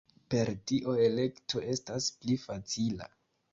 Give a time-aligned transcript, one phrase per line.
[0.33, 3.13] Per tio elekto estas pli facila.